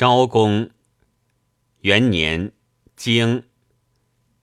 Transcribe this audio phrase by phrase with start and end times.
[0.00, 0.70] 昭公
[1.80, 2.52] 元年，
[2.96, 3.44] 经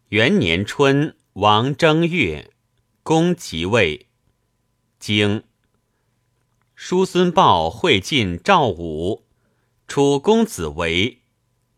[0.09, 2.51] 元年春，王正月，
[3.01, 4.05] 公即位。
[4.99, 5.43] 经
[6.75, 9.25] 叔孙豹会晋赵武，
[9.87, 11.23] 楚公子围，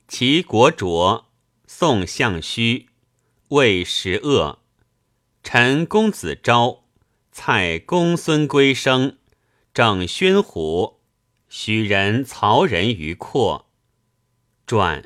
[0.09, 1.31] 齐国卓，
[1.65, 2.89] 宋相须，
[3.47, 4.59] 魏时恶，
[5.41, 6.83] 陈公子昭，
[7.31, 9.17] 蔡公孙归生，
[9.73, 10.99] 郑宣虎，
[11.47, 13.67] 许人曹人于阔。
[14.69, 15.03] 传，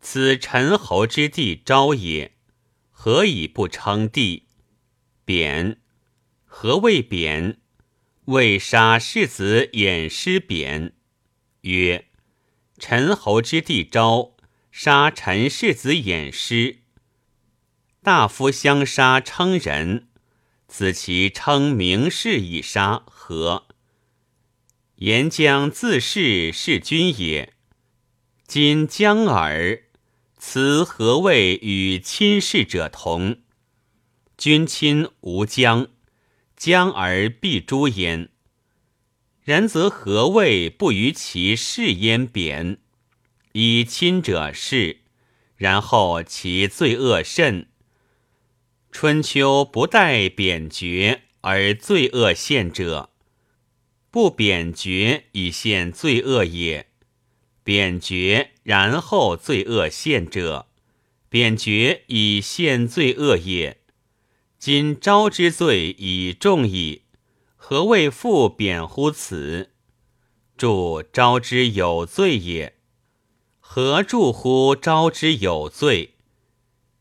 [0.00, 2.32] 此陈侯之弟昭也，
[2.90, 4.48] 何以不称帝？
[5.24, 5.80] 贬，
[6.44, 7.60] 何谓贬？
[8.24, 10.96] 为杀世子偃师贬。
[11.60, 12.08] 曰：
[12.76, 14.34] 陈侯之弟昭
[14.72, 16.80] 杀陈世子偃师，
[18.02, 20.08] 大夫相杀称人，
[20.66, 23.68] 此其称名士以杀，何？
[24.96, 27.54] 言将自是弑君也。
[28.46, 29.84] 今将尔，
[30.36, 33.38] 此何谓与亲事者同？
[34.36, 35.88] 君亲无将，
[36.56, 38.28] 将而必诛焉。
[39.42, 42.26] 然则何谓不于其事焉？
[42.26, 42.78] 贬
[43.52, 44.98] 以亲者是，
[45.56, 47.68] 然后其罪恶甚。
[48.90, 53.10] 春秋不待贬绝而罪恶现者，
[54.10, 56.91] 不贬绝以现罪恶也。
[57.64, 60.66] 贬绝然后罪恶现者，
[61.28, 63.78] 贬绝以现罪恶也。
[64.58, 67.02] 今昭之罪已重矣，
[67.56, 69.70] 何谓复贬乎此？
[70.56, 72.76] 助昭之有罪也。
[73.58, 76.14] 何助乎昭之有罪？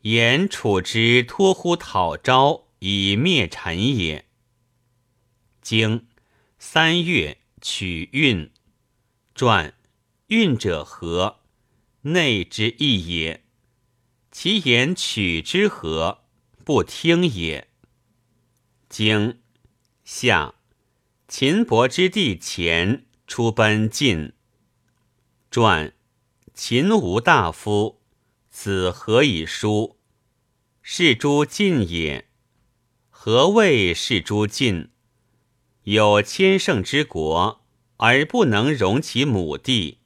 [0.02, 4.26] 言楚之托乎讨昭以灭陈也。
[5.62, 6.08] 经
[6.58, 8.50] 三月取运
[9.36, 9.76] 传。
[10.32, 11.42] 运者何？
[12.04, 13.44] 内之意也。
[14.32, 16.24] 其言取之何？
[16.64, 17.68] 不听也。
[18.88, 19.42] 经
[20.06, 20.56] 下，
[21.28, 24.32] 秦伯之弟前出奔晋。
[25.50, 25.94] 传
[26.54, 28.00] 秦无大夫，
[28.50, 29.98] 子何以书？
[30.82, 32.30] 是诸晋也。
[33.10, 34.92] 何谓是诸晋？
[35.84, 37.66] 有千乘之国，
[37.98, 39.98] 而不能容其母地。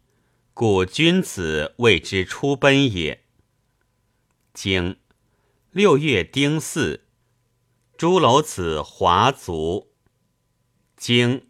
[0.57, 3.25] 故君子谓之出奔也。
[4.53, 4.95] 经
[5.71, 7.01] 六月丁巳，
[7.97, 9.91] 朱楼子华卒。
[10.95, 11.47] 经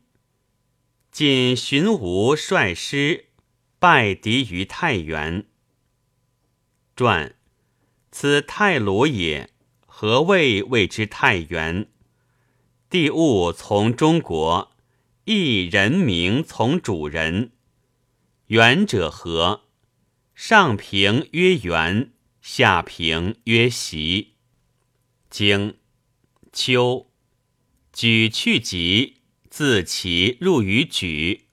[1.11, 3.27] 晋荀吴率师
[3.77, 5.45] 败敌于太原。
[6.95, 7.35] 传
[8.11, 9.51] 此太鲁也。
[9.85, 11.87] 何谓谓之太原？
[12.89, 14.71] 地物从中国，
[15.25, 17.51] 亦人名从主人。
[18.47, 19.63] 元者何？
[20.35, 24.35] 上平曰元，下平曰习。
[25.31, 25.79] 经
[26.53, 27.11] 秋，
[27.91, 31.47] 举去疾，自其入于举，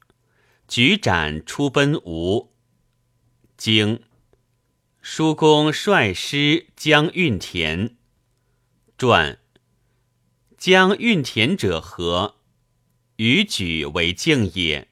[0.68, 2.52] 举斩出奔吴。
[3.56, 4.02] 经
[5.00, 7.96] 叔公率师将运田。
[8.98, 9.38] 传
[10.58, 12.36] 将运田者何？
[13.16, 14.91] 与举为境也。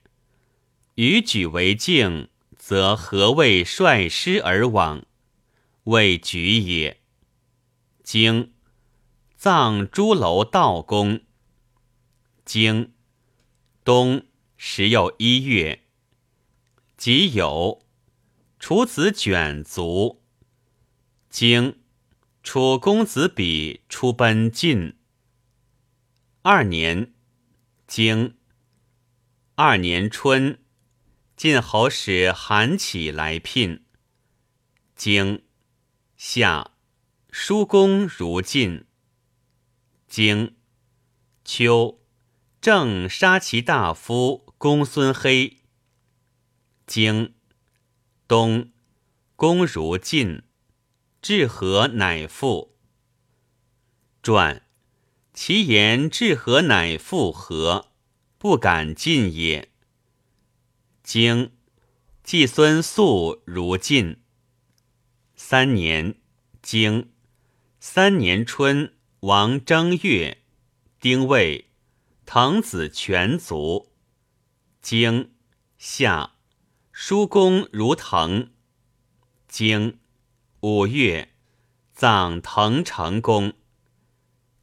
[1.00, 2.28] 与举为敬，
[2.59, 5.06] 则何谓率师而往？
[5.84, 7.00] 谓举也。
[8.03, 8.53] 经
[9.34, 11.22] 葬朱楼道公。
[12.44, 12.93] 经
[13.83, 14.27] 冬
[14.59, 15.84] 时又一月，
[16.99, 17.81] 己酉，
[18.59, 20.21] 楚子卷卒。
[21.31, 21.78] 经
[22.43, 24.99] 楚公子比出奔晋。
[26.43, 27.15] 二年，
[27.87, 28.37] 经
[29.55, 30.59] 二年春。
[31.40, 33.86] 晋侯使韩起来聘。
[34.94, 35.42] 经
[36.18, 36.72] 夏，
[37.30, 38.84] 叔公如晋。
[40.06, 40.54] 经
[41.42, 42.02] 秋，
[42.60, 45.62] 正杀其大夫公孙黑。
[46.86, 47.32] 经
[48.28, 48.70] 冬，
[49.34, 50.43] 公如晋，
[51.22, 52.76] 至和乃复。
[54.22, 54.66] 传
[55.32, 57.93] 其言至和乃复何？
[58.36, 59.70] 不敢进也。
[61.12, 61.50] 经
[62.22, 64.22] 季孙宿如晋。
[65.34, 66.14] 三年，
[66.62, 67.10] 经
[67.80, 70.44] 三年春，王正月，
[71.00, 71.68] 丁未，
[72.24, 73.90] 滕子全卒。
[74.80, 75.32] 经
[75.78, 76.36] 夏，
[76.92, 78.52] 叔公如滕。
[79.48, 79.98] 经
[80.60, 81.34] 五月，
[81.92, 83.54] 葬滕成公。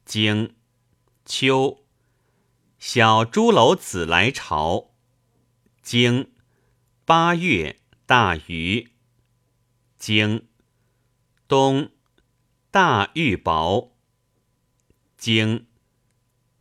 [0.06, 0.56] 经
[1.26, 1.84] 秋，
[2.78, 4.94] 小朱楼子来朝。
[5.82, 6.32] 经
[7.08, 8.90] 八月，大雨。
[9.96, 10.46] 经
[11.48, 11.90] 东
[12.70, 13.92] 大玉雹。
[15.16, 15.66] 经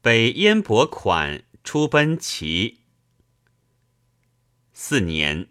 [0.01, 2.79] 北燕伯款出奔齐。
[4.71, 5.49] 四年，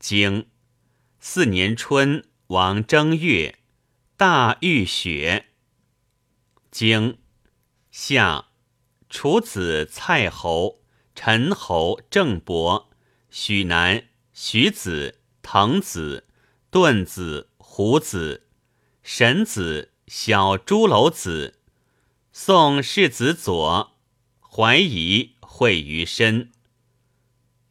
[0.00, 0.48] 经
[1.20, 3.60] 四年春，王正月，
[4.16, 5.50] 大玉雪。
[6.72, 7.18] 经
[7.92, 8.48] 夏，
[9.08, 10.82] 楚子蔡侯、
[11.14, 12.90] 陈侯、郑伯、
[13.30, 14.08] 许南、
[14.38, 16.26] 徐子、滕子、
[16.70, 18.42] 顿子、胡子、
[19.02, 21.58] 沈子、小朱楼子。
[22.34, 23.96] 宋世子左
[24.38, 26.52] 怀疑会于身。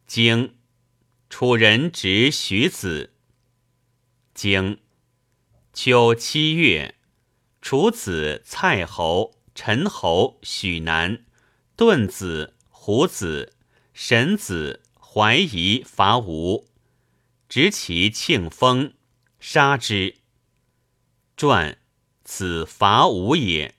[0.08, 0.56] 经
[1.30, 3.14] 楚人执徐子。
[4.34, 4.80] 经
[5.72, 6.96] 秋七月，
[7.62, 11.24] 楚子蔡侯、陈侯、许南、
[11.76, 13.54] 顿子、胡子、
[13.94, 14.82] 沈子
[15.18, 16.68] 怀疑伐吴，
[17.48, 18.96] 执其庆丰，
[19.40, 20.18] 杀之。
[21.38, 21.78] 传
[22.26, 23.76] 此伐吴也。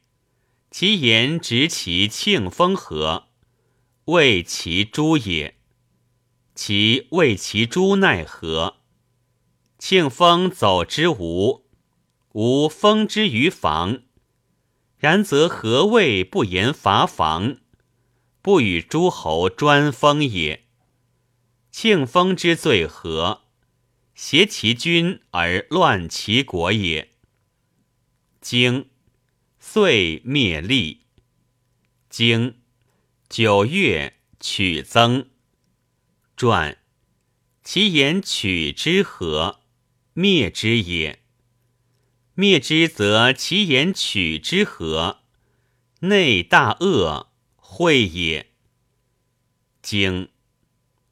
[0.71, 3.27] 其言执其庆丰何？
[4.07, 5.59] 谓其诸也。
[6.55, 8.79] 其谓其诸奈何？
[9.79, 11.67] 庆丰走之吴，
[12.33, 14.01] 吴封之于房。
[14.97, 17.59] 然则何谓不言伐房？
[18.41, 20.63] 不与诸侯专封也。
[21.79, 23.43] 庆丰之罪何？
[24.15, 27.13] 挟其君而乱其国也。
[28.41, 28.89] 经。
[29.61, 31.03] 遂灭立。
[32.09, 32.63] 经
[33.29, 35.29] 九月，取曾。
[36.35, 36.79] 传
[37.63, 39.61] 其言取之何？
[40.15, 41.23] 灭之也。
[42.33, 45.25] 灭之则其言取之何？
[46.01, 48.55] 内大恶，会也。
[49.83, 50.31] 经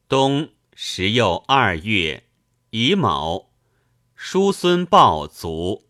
[0.07, 2.25] 冬时又二月，
[2.71, 3.47] 乙卯，
[4.13, 5.84] 叔孙豹卒。